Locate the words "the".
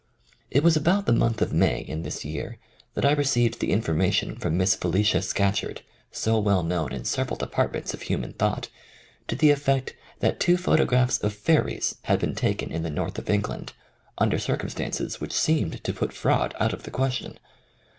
1.05-1.13, 3.59-3.71, 9.35-9.51, 12.81-12.89, 16.81-16.89